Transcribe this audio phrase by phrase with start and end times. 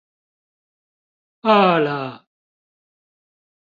[1.43, 2.25] 餓了